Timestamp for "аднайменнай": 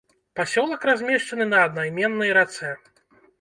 1.67-2.33